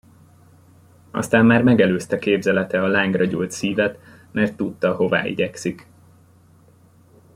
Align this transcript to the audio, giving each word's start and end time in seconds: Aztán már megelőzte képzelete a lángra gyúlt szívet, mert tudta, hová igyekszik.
Aztán 1.11 1.45
már 1.45 1.63
megelőzte 1.63 2.19
képzelete 2.19 2.81
a 2.83 2.87
lángra 2.87 3.25
gyúlt 3.25 3.51
szívet, 3.51 3.99
mert 4.31 4.55
tudta, 4.57 4.95
hová 4.95 5.25
igyekszik. 5.25 5.87